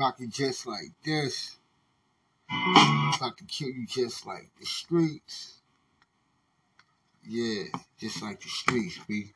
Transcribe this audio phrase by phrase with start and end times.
[0.00, 1.56] rock it just like this.
[3.16, 5.58] About to kill you just like the streets.
[7.28, 7.64] Yeah,
[7.98, 9.32] just like the streets, B.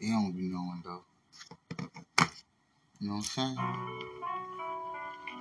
[0.00, 1.02] They don't be knowing though.
[3.00, 3.58] You know what I'm saying?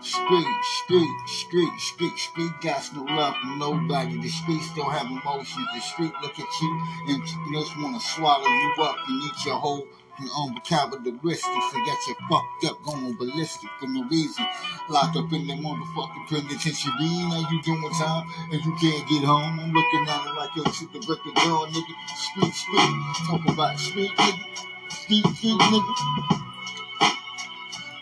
[0.02, 4.20] Street, street, street, street, street got no love from nobody.
[4.20, 5.68] The street still have emotions.
[5.76, 7.24] The street look at you and
[7.54, 9.88] just wanna swallow you up and eat your whole
[10.26, 14.46] your own vocabularistics and get you fucked up, going ballistic for no reason.
[14.90, 19.60] Locked up in the motherfucking penitentiary, now you doing time and you can't get home.
[19.60, 21.94] I'm looking at it like yo, shoot the record door, nigga.
[22.16, 24.92] Street, street, talk about street, nigga.
[24.92, 26.44] Street, street, nigga.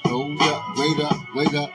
[0.05, 1.71] Hold up, wait up, wait up.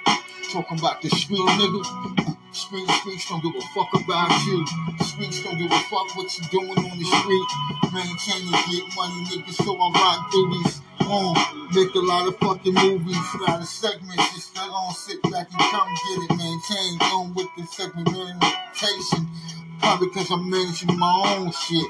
[0.52, 2.35] Talking about the street, nigga.
[2.66, 4.66] Street, streets don't give a fuck about you.
[4.98, 7.48] Streets don't give a fuck what you doing on the street.
[7.94, 10.80] Maintain and get money, nigga, so I rock boobies.
[11.06, 14.92] On, uh, make a lot of fucking movies, a lot of segments, just let on,
[14.94, 19.28] sit back and come get it, maintain, on with the segmentation.
[19.78, 21.86] Probably because I'm managing my own shit.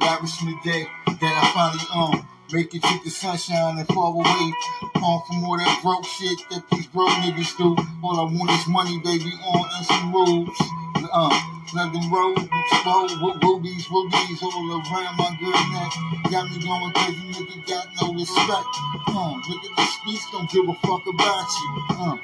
[0.00, 2.26] Lavishing the day that I finally own.
[2.52, 4.52] Make it to the sunshine and fall away
[5.00, 7.74] on from all that broke shit that these broke niggas do.
[8.04, 10.52] All I want is money, baby, on and some rules.
[11.00, 11.32] Uh,
[11.74, 12.36] let them roll,
[12.84, 13.08] roll,
[13.40, 15.92] rubies, rubies all around my good neck.
[16.30, 18.68] Got me going crazy, nigga, got no respect.
[19.08, 21.70] Uh, look at the streets, don't give a fuck about you.
[21.96, 22.16] Uh.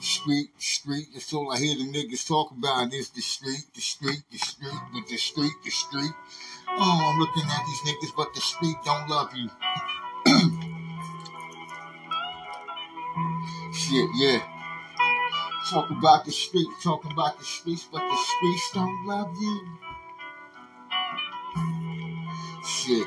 [0.00, 4.22] Street, street, that's all I hear the niggas talk about is the street, the street,
[4.30, 6.12] the street, with the street, the street.
[6.70, 9.50] Oh, I'm looking at these niggas, but the street don't love you.
[13.72, 14.42] Shit, yeah.
[15.70, 19.68] Talk about the street, talk about the streets, but the streets don't love you.
[22.64, 23.06] Shit.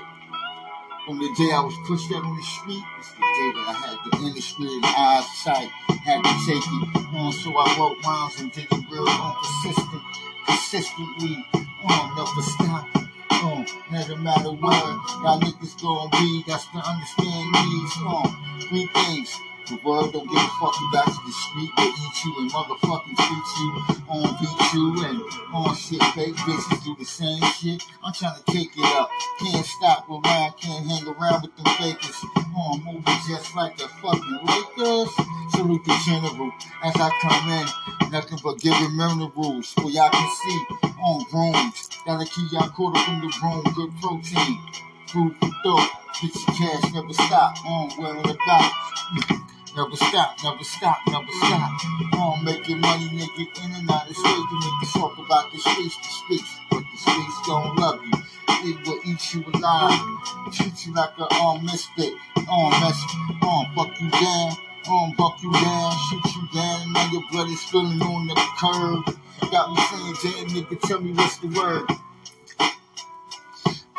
[1.07, 3.73] On the day I was pushed out on the street, it's the day that I
[3.73, 5.69] had the industry and eyesight,
[6.05, 10.03] had to take it on, so I wrote rhymes and did it real on persistent,
[10.45, 13.00] consistently, oh, on, never stop.
[13.91, 14.73] Doesn't matter what
[15.23, 17.93] y'all niggas gon' be, got to understand these.
[18.05, 18.31] Uh,
[18.69, 19.35] three things.
[19.83, 21.21] World don't give a fuck about you.
[21.25, 23.69] The street will eat you and motherfucking treat you.
[24.09, 25.21] On beat you and
[25.53, 26.03] on shit.
[26.13, 27.83] Fake bitches do the same shit.
[28.03, 29.09] I'm trying to kick it up.
[29.39, 32.19] Can't stop around, can't hang around with them fakers.
[32.55, 35.09] Oh, on moving just like the fucking Lakers.
[35.51, 36.51] Salute the general
[36.83, 38.11] as I come in.
[38.11, 38.97] Nothing but giving
[39.35, 40.65] rules so y'all can see
[41.01, 41.89] on grooms.
[42.05, 43.63] Gotta keep y'all caught up in the room.
[43.75, 44.59] Good protein.
[45.07, 45.91] Food for thought.
[46.21, 47.65] Get your cash, never stop.
[47.65, 49.40] On wearing the back.
[49.73, 51.71] Never stop, never stop, never stop.
[52.15, 54.23] On making money, nigga, in and out of state.
[54.25, 58.11] The niggas talk about the streets, the streets, but the streets don't love you.
[58.63, 62.13] It will eat you alive, treat you like a um, misfit.
[62.49, 63.01] On mess,
[63.41, 64.51] on fuck you down,
[64.89, 66.91] on buck you down, shoot you down.
[66.91, 69.17] Now your blood is spilling on the curb.
[69.51, 69.81] Got me
[70.21, 71.85] saying, damn nigga, tell me what's the word.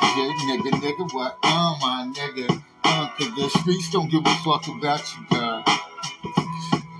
[0.03, 1.39] Yeah, nigga, nigga, what?
[1.43, 2.63] Oh, my nigga.
[2.83, 5.69] Cause the streets don't give a fuck about you, God.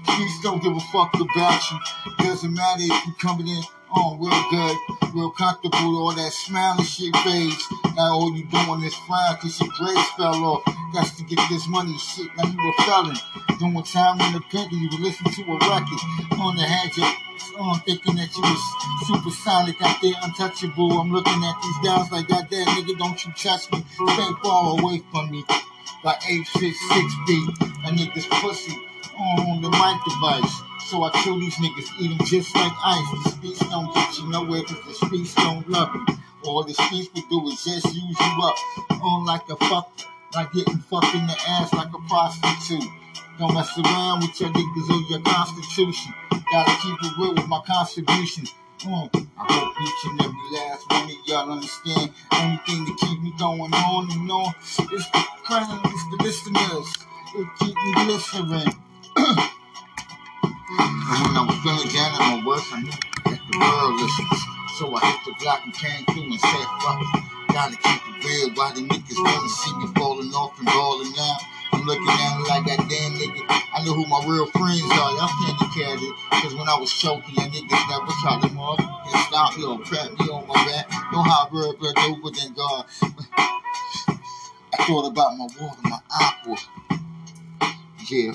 [0.05, 1.79] Streets don't give a fuck about you.
[2.19, 4.77] Doesn't matter if you coming in on real good,
[5.15, 7.67] real comfortable, all that smiling shit fades.
[7.97, 10.65] Now all you doing is flying cause your grades fell off.
[10.93, 12.29] Got to get this money shit.
[12.37, 13.17] Now you a felon.
[13.59, 16.01] Doing time in the penny, you listen to a record.
[16.39, 17.05] On the had you
[17.59, 18.63] on thinking that you was
[19.07, 20.93] supersonic out there, untouchable.
[20.99, 23.85] I'm looking at these guys like, God damn, nigga, don't you touch me.
[24.13, 25.45] Stay far away from me.
[26.05, 27.49] Like 8 feet, 6 feet.
[27.85, 28.75] A nigga's pussy
[29.19, 30.63] on the mic device.
[30.91, 33.25] So I kill these niggas, them just like ice.
[33.25, 36.07] The streets don't get you nowhere because the streets don't love you.
[36.45, 38.57] All the streets we do is just use you up.
[39.03, 39.91] On like a fuck,
[40.35, 42.89] like getting fucked in the ass like a prostitute.
[43.39, 46.13] Don't mess around with your niggas or your constitution.
[46.53, 48.45] Gotta keep it real with my contribution.
[48.85, 52.11] I hope each and every last one of y'all understand.
[52.35, 54.53] Only thing to keep me going on and on
[54.91, 56.91] is the crown, it's the listeners.
[57.37, 58.75] It keep me listening.
[60.73, 64.41] And when I was feeling down at my worst, I knew that the world listens.
[64.81, 67.23] So I hit the block and came through and said, fuck it.
[67.53, 68.49] Gotta keep it real.
[68.57, 71.41] Why the niggas wanna see me falling off and balling out?
[71.73, 73.43] I'm looking at it like that damn nigga.
[73.75, 75.13] I know who my real friends are.
[75.17, 76.11] Y'all can't carry.
[76.43, 80.13] Cause when I was choking, y'all niggas never tried to motherfucking stop me or crap
[80.19, 80.91] me on my back.
[81.13, 82.87] Know how real blood over than God.
[84.75, 86.57] I thought about my water, my aqua.
[88.11, 88.33] Yeah.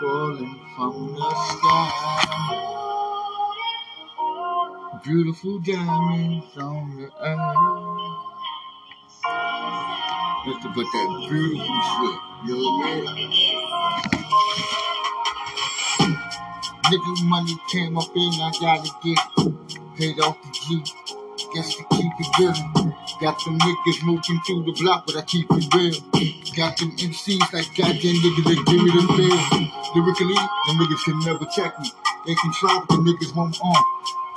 [0.00, 1.90] falling from the sky.
[5.04, 8.24] Beautiful diamonds on the earth.
[10.46, 12.20] Let's put that beautiful shit.
[12.46, 13.04] You know
[16.84, 19.18] Nigga money came up in, I gotta get
[19.96, 21.13] paid off the G.
[21.54, 22.52] Guess to keep it real.
[23.20, 25.94] Got them niggas moving through the block, but I keep it real.
[26.56, 29.38] Got them MCs like goddamn niggas that give me the feel.
[29.94, 31.92] Lyrically, them niggas can never check me.
[32.26, 33.82] They can try, but the niggas won't on.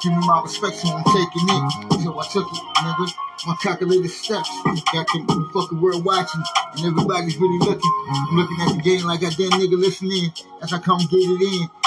[0.04, 2.06] Give me my respect, so I'm taking it.
[2.06, 3.10] So I took it, nigga.
[3.48, 4.50] My calculated steps.
[4.94, 6.44] Got the fucking world watching,
[6.78, 7.92] and everybody's really looking.
[8.13, 10.30] I'm looking at the game like I damn nigga listening
[10.62, 11.87] as I come get it in.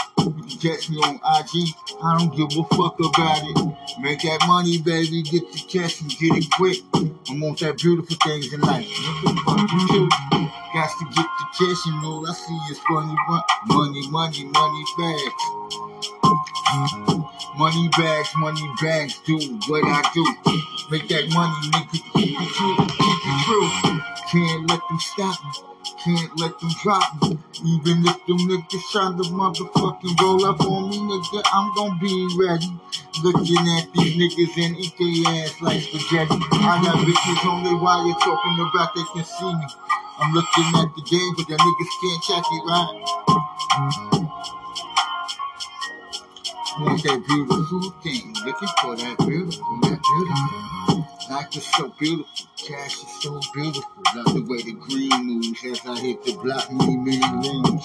[0.60, 1.74] Catch me on IG.
[2.02, 4.00] I don't give a fuck about it.
[4.00, 5.22] Make that money, baby.
[5.22, 6.78] Get the cash and get it quick.
[6.94, 8.86] I want that beautiful things in life.
[9.24, 10.08] What the fuck you?
[10.74, 13.16] Got to get the cash and all I see is funny
[13.68, 15.89] money, money, money bags.
[16.70, 19.34] Money bags, money bags, do
[19.66, 20.24] what I do.
[20.90, 24.00] Make that money, it keep it true, keep it true.
[24.30, 25.50] Can't let them stop me.
[26.04, 27.38] Can't let them drop me.
[27.66, 32.14] Even if them niggas try to motherfucking roll up on me, nigga, I'm gonna be
[32.38, 32.70] ready.
[33.24, 36.38] Looking at these niggas and eat their ass like spaghetti.
[36.54, 39.66] I got bitches on their wire talking about they can see me.
[40.20, 44.19] I'm looking at the game, but the niggas can't check it right.
[46.80, 51.08] That beautiful thing, looking for that beautiful, that beautiful.
[51.28, 54.02] Life is so beautiful, cash is so beautiful.
[54.16, 57.84] Love the way the green moves as I hit the block, many, many rooms.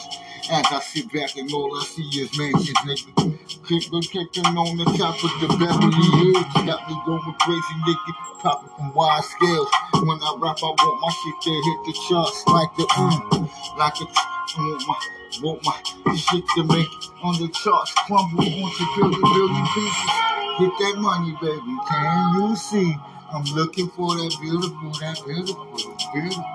[0.50, 3.68] As I sit back and all I see is mansions, nigga.
[3.68, 6.48] People kicking on the top of the Beverly Hills.
[6.64, 8.12] Got me going crazy, nigga.
[8.40, 9.70] Popping from wide scales.
[10.08, 14.00] When I rap, I want my shit to hit the charts like the um, like
[14.00, 14.96] a, want my,
[15.42, 16.88] want my shit to make
[17.24, 20.12] on the charts crumble onto billion, billion pieces.
[20.60, 21.78] Get that money, baby.
[21.90, 22.96] Can you see?
[23.34, 25.66] I'm looking for that beautiful, that beautiful,
[26.14, 26.46] beautiful.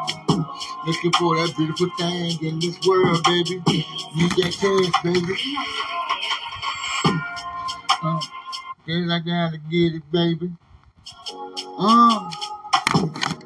[0.86, 3.60] Looking for that beautiful thing in this world, baby.
[4.16, 5.34] Need that cash, baby.
[8.02, 8.20] Uh,
[8.86, 10.52] guess I gotta get it, baby.
[11.78, 12.30] Uh,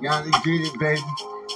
[0.00, 1.02] gotta get it, baby.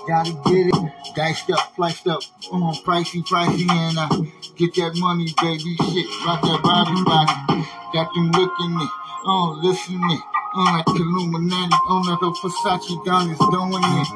[0.09, 0.93] Gotta get it.
[1.15, 2.23] Diced up, flexed up,
[2.53, 4.09] um, pricey, pricey, and I
[4.57, 5.77] get that money, baby.
[5.77, 7.69] Shit, rock that body, body.
[7.93, 8.91] Got them looking it,
[9.29, 10.23] oh, listening.
[10.57, 14.09] Uh, like Illuminati on the Versace down is doing it.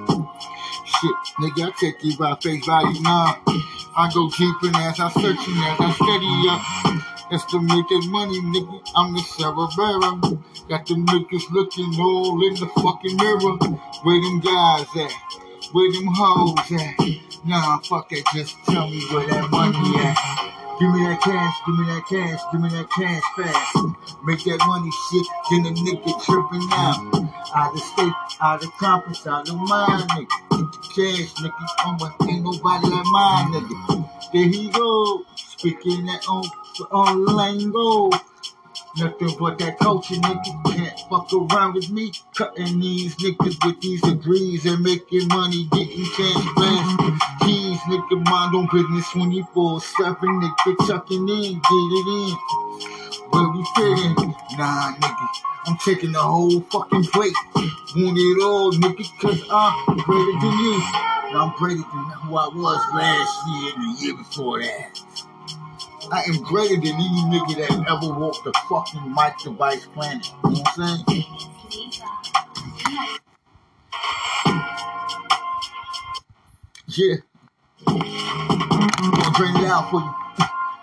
[0.89, 3.37] Shit, nigga, I take you by face value now.
[3.95, 6.63] I go deep in as I searching as I steady up.
[7.31, 8.81] That money, nigga.
[8.97, 10.69] I'm the Cerebera.
[10.69, 13.79] Got the niggas looking all in the fucking mirror.
[14.05, 15.42] Where them guys at?
[15.73, 17.45] Where them hoes at?
[17.47, 18.25] Nah, fuck that.
[18.35, 20.53] Just tell me where that money at.
[20.79, 23.77] Give me that cash, give me that cash, give me that cash fast.
[24.25, 27.31] Make that money shit, then the nigga tripping out.
[27.55, 30.29] Out of state, out of conference, out of mind, nigga.
[30.51, 31.67] Get the cash, nigga.
[31.81, 34.33] Oh, but ain't nobody like mine, nigga.
[34.33, 36.45] There he go, speaking that on,
[36.91, 38.11] on lingo.
[38.99, 40.75] Nothing but that culture, nigga.
[40.75, 42.11] Can't fuck around with me.
[42.35, 47.43] Cutting these niggas with these degrees and making money, getting cash fast.
[47.43, 52.37] Keys, nigga, mind on business 24 7, nigga, chucking in, get it in.
[53.31, 54.35] Where we fitting?
[54.57, 55.29] Nah, nigga,
[55.67, 57.35] I'm taking the whole fucking plate.
[57.95, 60.83] Want it all, nigga, cause I'm greater than you.
[61.35, 65.32] I'm greater than who I was last year and the year before that.
[66.11, 70.27] I am greater than any nigga that ever walked the fucking mic device planet.
[70.45, 71.25] You know what I'm saying?
[76.89, 77.17] Yeah.
[79.01, 80.15] I'm gonna drain it out for you.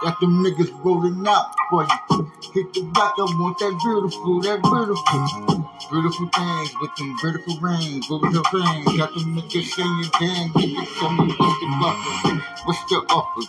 [0.02, 2.32] Got them niggas rolling out for you.
[2.54, 5.66] Hit the block, I want that beautiful, that beautiful.
[5.92, 8.98] Beautiful things with them beautiful rings, beautiful things.
[8.98, 12.46] Got them niggas saying, damn, niggas, tell me what's the buffer.
[12.66, 13.42] What's the offer?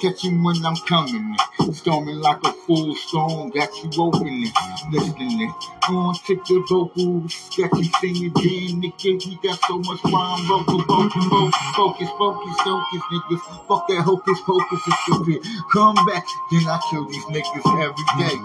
[0.00, 1.36] Catch him when I'm coming.
[1.72, 4.52] Storming like a full storm, got you opening,
[4.92, 5.54] listening.
[5.88, 11.22] On tick the vocals, sketchy singing, damn nigga, we got so much rhyme, vocal, vocal,
[11.22, 13.66] vocal, focus, focus, focus, niggas.
[13.66, 15.42] Fuck that hocus pocus, it's a bit.
[15.72, 18.36] Come back, then I kill these niggas every day.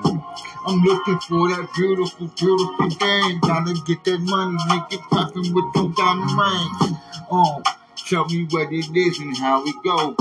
[0.68, 3.40] I'm looking for that beautiful, beautiful thing.
[3.42, 6.98] Gotta get that money, nigga, popping with them diamond rings.
[7.30, 7.62] Oh,
[8.08, 10.16] tell me what it is and how it go.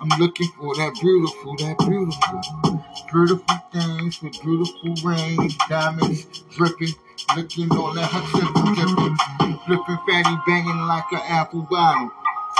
[0.00, 6.24] I'm looking for that beautiful, that beautiful, beautiful things with beautiful rings, diamonds
[6.54, 6.94] dripping,
[7.34, 12.10] looking on that tipping, flipping fatty, banging like an apple bottle.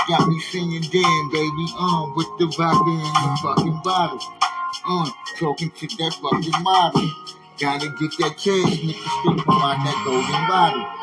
[0.09, 4.19] Got me singing damn, baby, um, with the vodka in the fucking bottle.
[4.87, 7.09] Um, talking to that fucking model.
[7.57, 10.98] Gotta get that cash, nigga, still come out that golden bottle.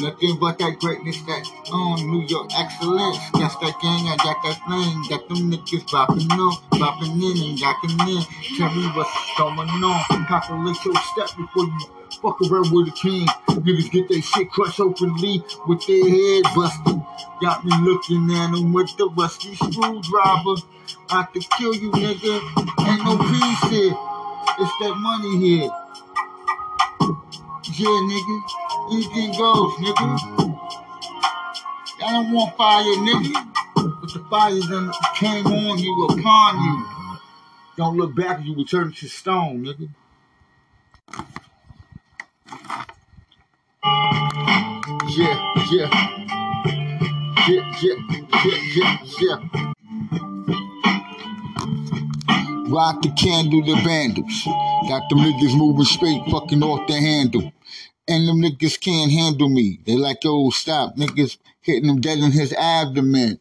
[0.00, 3.18] Nothing but that greatness, that um New York excellence.
[3.34, 5.02] That's that gang, I got that flame.
[5.08, 8.22] Got them niggas bopping on, bopping in and jacking in.
[8.58, 10.04] Tell me what's going on.
[10.84, 11.80] Your step before you
[12.22, 13.26] fuck around with a king.
[13.48, 17.00] Niggas get their shit crushed openly with their head busted.
[17.40, 20.56] Got me looking at them with the rusty screwdriver.
[21.10, 22.34] I could kill you, nigga.
[22.88, 23.94] Ain't no peace here.
[24.58, 25.70] It's that money here.
[27.78, 28.63] Yeah, nigga.
[28.92, 30.60] Anything goes, nigga.
[32.02, 33.32] I don't want fire, nigga.
[33.74, 36.86] But the fire done came on you, upon you.
[37.76, 39.88] Don't look back, you will turn to stone, nigga.
[45.16, 45.90] Yeah, yeah.
[47.46, 47.94] Yeah, yeah,
[48.44, 49.64] yeah, yeah, yeah.
[52.68, 54.44] Rock the candle, the vandals.
[54.88, 57.52] Got them niggas moving straight, fucking off the handle.
[58.06, 59.80] And them niggas can't handle me.
[59.86, 60.96] They like, yo, stop.
[60.96, 63.38] Niggas hitting him dead in his abdomen.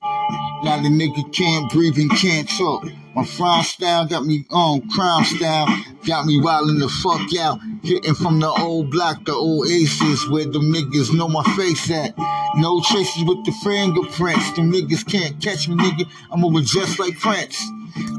[0.64, 2.86] Now the nigga can't breathe and can't talk.
[3.14, 5.68] My frown style got me on um, crime style,
[6.08, 7.60] got me wildin' the fuck out.
[7.84, 12.18] Hitting from the old block, the old aces, where them niggas know my face at.
[12.56, 14.54] No traces with the fingerprints.
[14.54, 16.10] Them niggas can't catch me, nigga.
[16.32, 17.62] I'm moving just like Prince.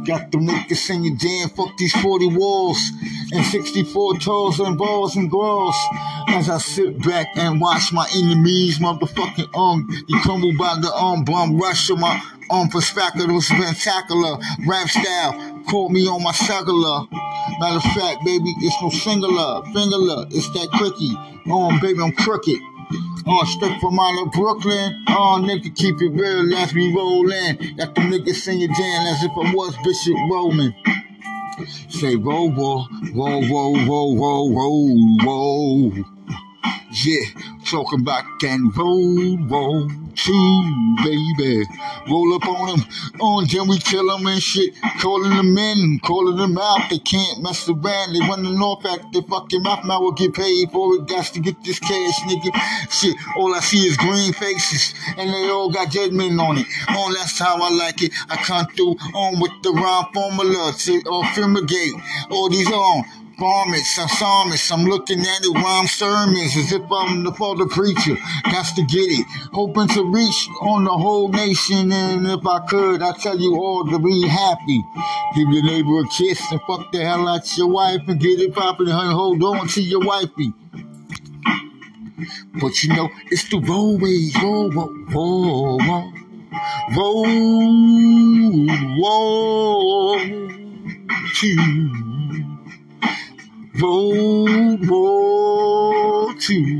[0.04, 2.78] Got them niggas in your damn, fuck these 40 walls
[3.32, 5.76] and 64 toes and balls and girls.
[6.28, 11.25] As I sit back and watch my enemies, motherfucking um, you crumble by the um
[11.25, 12.20] bomb rush of my
[12.50, 14.37] um perspective was spectacular.
[14.66, 17.06] Rap style, caught me on my cellular.
[17.61, 21.16] Matter of fact, baby, it's no singular, fingerler, it's that quickie.
[21.50, 22.61] Um, baby, I'm crooked.
[23.26, 25.04] On straight from out of Brooklyn.
[25.09, 27.76] Oh, nigga, keep it real, let me roll in.
[27.76, 30.75] Got them niggas singing down as if I was Bishop Roman.
[31.88, 35.93] Say roll, roll, roll, roll, roll, roll, roll, roll.
[37.04, 37.25] Yeah,
[37.64, 41.64] talking about that roll, roll, too, baby.
[42.09, 42.87] Roll up on them,
[43.21, 44.75] on oh, then we kill them and shit.
[45.00, 46.88] Calling them in, calling them out.
[46.90, 48.12] They can't mess around.
[48.14, 49.85] They running off at the fucking mouth.
[49.85, 51.09] Now will get paid for it.
[51.09, 52.50] Got to get this cash, nigga.
[52.90, 56.66] Shit, all I see is green faces, and they all got men on it.
[56.90, 58.12] Oh, that's how I like it.
[58.28, 61.94] I come through on with the rhyme formula to or fumigate.
[62.30, 63.04] All these on
[63.38, 64.73] psalmist, a psalmist.
[64.73, 68.17] I'm looking at it while I'm sermons as if I'm the father preacher.
[68.45, 69.26] Got to get it.
[69.53, 71.93] Hoping to reach on the whole nation.
[71.93, 74.83] And if I could, I tell you all to be happy.
[75.35, 78.55] Give your neighbor a kiss and fuck the hell out your wife and get it
[78.55, 80.53] poppin' and hold on to your wifey.
[82.61, 86.14] But you know, it's the roadways, roll, roll, roll, roll,
[86.97, 87.29] roll,
[89.03, 90.19] roll,
[91.35, 91.94] to
[94.88, 96.74] road to.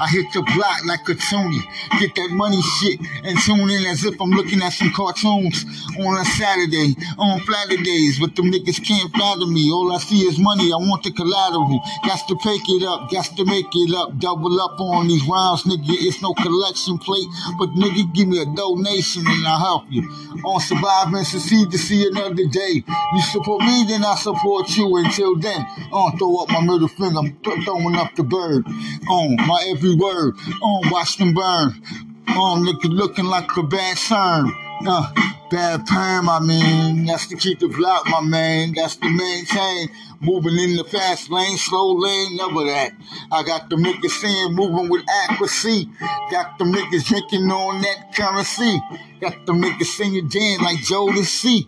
[0.00, 1.60] I hit the block like a Tony,
[2.00, 5.64] get that money shit and tune in as if I'm looking at some cartoons
[6.00, 9.70] on a Saturday, on flatter days, but them niggas can't flatter me.
[9.70, 11.80] All I see is money, I want the collateral.
[12.08, 15.64] Got to pick it up, got to make it up, double up on these rounds,
[15.64, 15.92] nigga.
[16.00, 17.28] It's no collection plate,
[17.58, 20.08] but nigga, give me a donation and I'll help you.
[20.44, 22.82] On survive and succeed to see another day.
[23.12, 24.96] You support me, then I support you.
[24.96, 25.60] Until then,
[25.92, 28.66] on throw up my middle finger, I'm th- throwing up the bird.
[28.66, 30.34] On my every word.
[30.62, 31.82] On, watch them burn.
[32.28, 34.54] On, oh, looking, like a bad term.
[34.86, 35.12] Uh,
[35.50, 37.06] bad perm, I mean.
[37.06, 38.72] That's to keep the block, my man.
[38.74, 39.88] That's to maintain.
[40.22, 42.92] Moving in the fast lane, slow lane, never that.
[43.32, 45.88] I got the niggas saying moving with accuracy.
[46.30, 48.78] Got the niggas drinking on that currency.
[49.20, 51.66] Got the niggas singing Dan like Joe to see.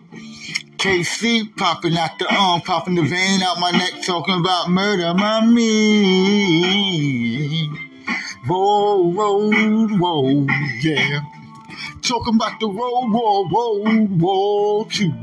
[0.77, 5.39] K-Ci popping out the arm, popping the vein out my neck, talking about murder, my
[5.39, 6.73] mommy.
[8.45, 10.45] Whoa, whoa, whoa,
[10.81, 11.21] yeah.
[12.01, 15.13] Talking about the road, whoa, whoa, whoa, too.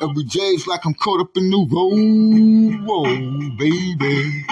[0.00, 4.46] Every day's like I'm caught up in the road, whoa, baby.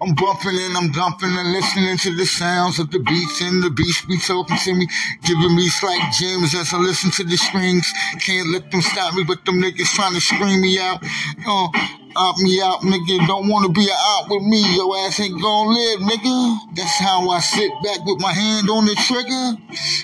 [0.00, 3.70] I'm bumping and I'm dumping and listening to the sounds of the beats and the
[3.70, 4.86] beats be talking to me,
[5.24, 7.92] giving me slight gems as I listen to the strings.
[8.20, 11.02] Can't let them stop me, but them niggas trying to scream me out.
[11.44, 11.68] Uh,
[12.16, 13.26] Op me out, nigga.
[13.26, 14.60] Don't wanna be a op with me.
[14.74, 16.58] Your ass ain't gonna live, nigga.
[16.74, 19.56] That's how I sit back with my hand on the trigger.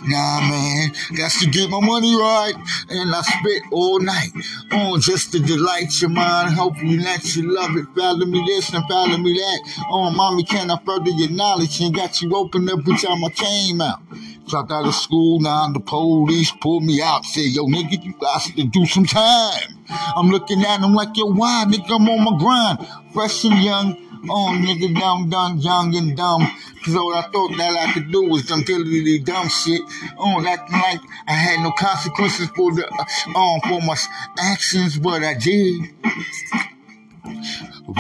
[0.06, 0.92] Nah, man.
[1.16, 2.54] Got to get my money right.
[2.90, 4.30] And I spit all night
[4.72, 6.54] on just to delight your mind.
[6.54, 7.86] Hopefully that you love it.
[7.96, 9.86] Follow me this and follow me that.
[9.88, 11.80] Oh, mommy, can I further your knowledge?
[11.80, 14.00] And got you open every time I came out.
[14.46, 17.24] Dropped out of school, now the police pulled me out.
[17.24, 19.62] Said, yo, nigga, you got to do some time.
[19.88, 22.78] I'm looking at him like, yo, why, nigga, I'm on my grind.
[23.12, 23.96] Fresh and young.
[24.28, 26.46] Oh, nigga, dumb, dumb, young and dumb.
[26.84, 29.80] Cause all I thought that I could do was some really dumb shit.
[30.18, 33.96] Oh, acting like I had no consequences for the, uh, um, for my
[34.38, 35.80] actions, but I did.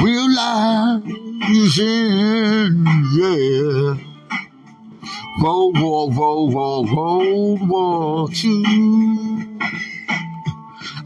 [0.02, 1.02] Real life,
[3.16, 4.13] yeah.
[5.42, 9.58] World War, World War, World War Two.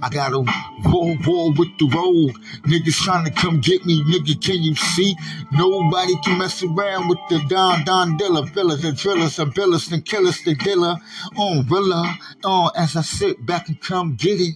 [0.01, 2.35] I got a World War with the road.
[2.65, 4.41] Niggas trying to come get me, nigga.
[4.41, 5.17] Can you see?
[5.53, 8.49] Nobody can mess around with the Don Don Dilla.
[8.51, 10.97] Fillers and drillers and billers and killers, the dealer.
[11.37, 12.19] On Rilla.
[12.45, 14.55] On as I sit back and come get it.